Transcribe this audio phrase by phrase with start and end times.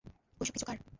[0.41, 0.77] ঐসব কিছু কার?